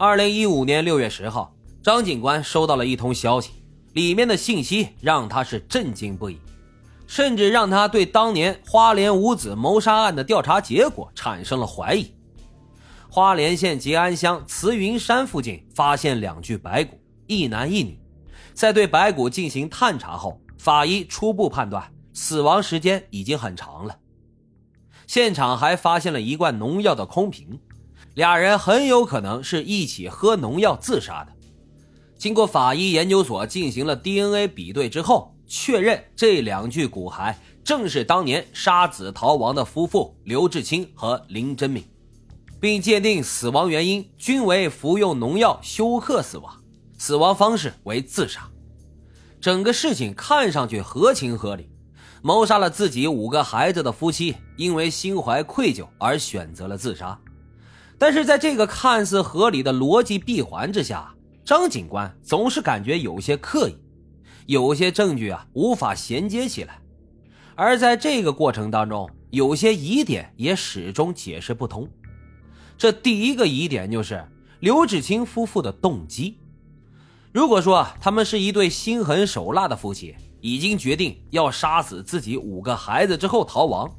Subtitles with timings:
[0.00, 3.50] 二零一五年六月十号，张警官收到了一通消息，
[3.94, 6.38] 里面的信息让他是震惊不已，
[7.08, 12.14] 甚至让他对当年花莲五子谋杀案的调查结果产生了怀疑。
[13.10, 16.96] 花莲县吉安乡慈云山附近发现两具白骨，
[17.26, 17.98] 一男一女。
[18.54, 23.98] 在对白骨进行探查后，法医初步判断死亡时间已经很长了。
[25.08, 27.58] 现场还发现了一罐农药的空瓶，
[28.18, 31.32] 俩人很有可能是一起喝农药自杀的。
[32.16, 41.84] 经过法医研究所进行了 DNA 比对之后，确认这两具骨骸正是当年杀子逃亡的夫妇刘志清和林真敏，
[42.58, 46.52] 并鉴定死亡原因均为服用农药休克死亡。
[46.98, 48.50] 死亡方式为自杀，
[49.40, 51.70] 整个事情看上去合情合理。
[52.20, 57.16] 谋杀了自己五个孩子的夫妻，因为心怀愧疚而选择了自杀。
[57.98, 61.12] 但是在这个看似合理的逻辑闭环之下，
[61.44, 63.76] 张警官总是感觉有些刻意，
[64.46, 66.80] 有些证据啊无法衔接起来。
[67.56, 71.88] 而在这个过程当中，有些疑点也始终解释不通。
[72.76, 74.24] 这第一个疑点就是
[74.60, 76.38] 刘志清夫妇的动机。
[77.32, 83.90] 如果说他们是一对心狠手辣的夫妻，已经决定要杀死自己五个孩子之后逃亡，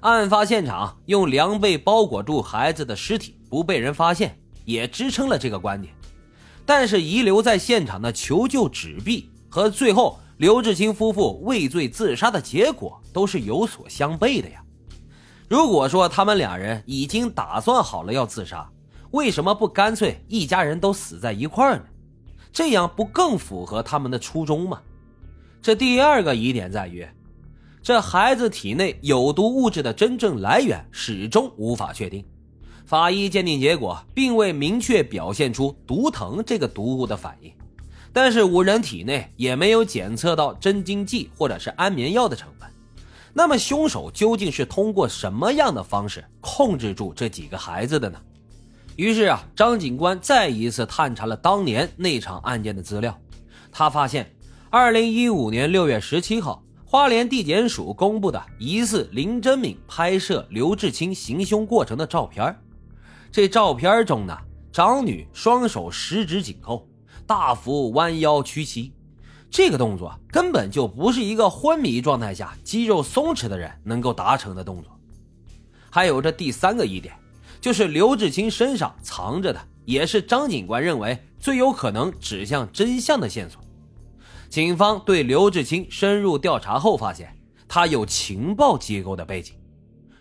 [0.00, 5.92] 案发现场用凉被包裹住孩子的尸体不被人发现，也支撑了这个观点。
[6.66, 14.62] 但是遗留在现场的求救纸币和最后刘志清夫妇畏罪自杀的结果都是有所相悖的呀。
[15.48, 18.70] 如果说他们俩人已经打算好了要自杀，
[19.12, 21.84] 为什么不干脆一家人都死在一块呢？
[22.52, 24.80] 这样不更符合他们的初衷吗？
[25.62, 27.06] 这第二个疑点在于，
[27.82, 32.22] 这孩子体内有毒物质的真正来源始终无法确定。
[32.88, 37.52] 法医鉴定结果并未明确表现出毒藤这个毒物的反应，
[38.14, 42.66] 但是五人体内也没有检测到镇静剂或者是安眠药的成分。
[43.34, 48.18] 那么凶手究竟是通过什么样的方式控制住这几个孩子的呢？
[48.96, 53.14] 于是啊，张警官再一次探查了当年那场案件的资料。
[53.70, 54.34] 他发现，
[54.70, 62.56] 二零一五年六月十七号，花莲地检署公布的疑似林真敏拍摄刘志清行凶过程的照片。
[63.30, 64.36] 这照片中呢，
[64.72, 66.88] 长女双手十指紧扣，
[67.26, 68.92] 大幅弯腰屈膝，
[69.50, 74.98] 这个动作根本就不是一个昏迷状态下肌肉松弛的人能够达成的动作。
[75.90, 77.14] 还有这第三个疑点。
[77.60, 83.60] 就是刘志清身上藏着的，也是张警官认为最有可能指向真相的线索。
[84.48, 89.56] 警方对刘志清深入调查后，发现他有情报机构的背景，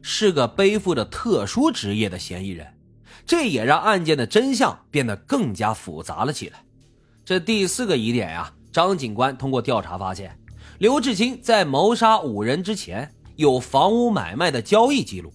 [0.00, 2.64] 是个背负着特殊职业的嫌疑人。
[3.26, 6.62] 这也让案件的真相变得更加复杂了起来。
[7.24, 10.38] 这第四个疑点呀，张警官通过调查发现，
[10.78, 15.32] 刘志清在谋杀五人之前有房屋买卖的交易记录。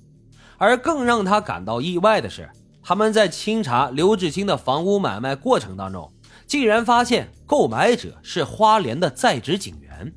[0.57, 2.49] 而更让他感到意外的是，
[2.83, 6.11] 他们在清查刘志清的房屋买卖过程当中，
[6.45, 10.13] 竟然发现购买者是花莲的在职警员。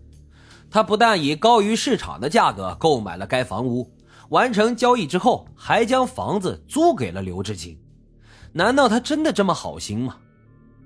[0.69, 3.89] 他不但以高于市场的价格购买了该房屋，
[4.32, 7.78] 完成交易之后，还将房子租给了刘志清。
[8.50, 10.16] 难道他真的这么好心吗？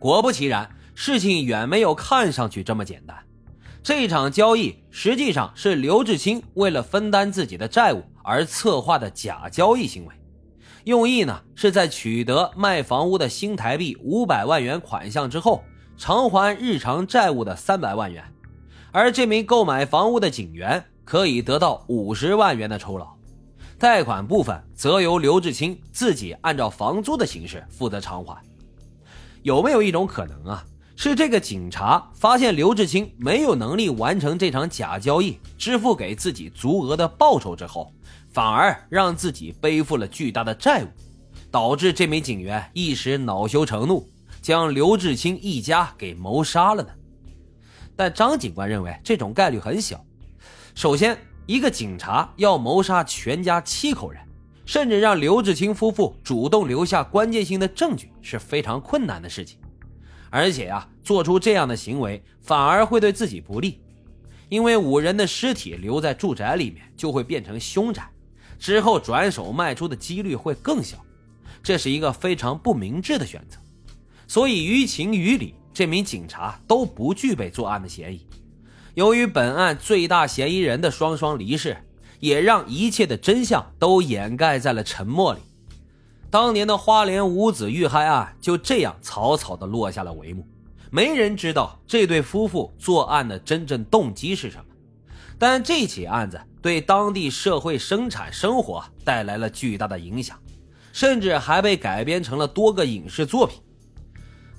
[0.01, 3.17] 果不其然，事情远没有看上去这么简单。
[3.85, 8.03] 这场交易实际上是刘志清为了分担自己的债务。
[8.25, 10.13] 而策划的假交易行为，
[10.83, 15.63] 用意呢是在取得卖房屋的新台币五百万元款项之后，
[15.97, 18.25] 偿还日常债务的三百万元，
[18.91, 23.16] 而这名购买房屋的警员可以得到五十万元的酬劳，
[23.79, 28.43] 贷款部分则由刘志清自己按照房租的形式负责偿还。
[29.43, 30.65] 有没有一种可能啊？
[30.99, 37.93] 是这个警察发现刘志清没有能力完成这场假交易，支付给自己足额的报酬之后，
[38.33, 40.89] 反而让自己背负了巨大的债务，
[41.51, 44.09] 导致这名警员一时恼羞成怒，
[44.41, 46.89] 将刘志清一家给谋杀了呢？
[47.95, 50.03] 但张警官认为这种概率很小。
[50.75, 54.21] 首先，一个警察要谋杀全家七口人，
[54.65, 59.59] 甚至让刘志清夫妇主动留下关键性的证据，是非常困难的事情。
[60.29, 63.81] 而且呀，做出这样的行为反而会对自己不利，
[64.49, 68.11] 因为五人的尸体留在住宅里面就会变成凶宅，
[68.59, 70.99] 之后转手卖出的几率会更小，
[71.63, 73.57] 这是一个非常不明智的选择。
[74.27, 78.27] 所以于情于理，这名警察都不具备作案的嫌疑。
[78.97, 81.77] 由于本案最大嫌疑人的双双离世，
[82.19, 85.41] 也让一切的真相都掩盖在了沉默里。
[86.31, 90.49] 当年的花莲五子遇害案就这样草草的落下了帷幕。
[90.91, 94.65] 没人知道这对夫妇作案的真正动机是什么，
[95.39, 100.39] 但这起案子对当地社会生产生活带来了巨大的影响，
[100.95, 103.61] 甚至还被改编成了多个影视作品。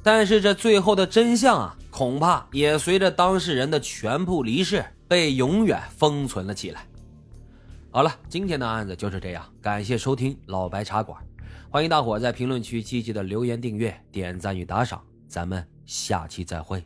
[0.04, 6.86] 但是这最后的真相啊，恐怕也随着当事人的全部离世被永远封存了起来。
[7.90, 11.20] 好了，今天的案子就是这样，感谢收听老白茶馆，
[11.72, 16.86] 欢迎大伙在评论区积极的留言、订阅、点赞与打赏，咱们下期再会。